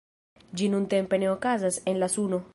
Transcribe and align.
Ĝi 0.61 0.69
nuntempe 0.75 1.21
ne 1.25 1.31
okazas 1.37 1.79
en 1.93 2.05
la 2.05 2.15
Suno. 2.19 2.47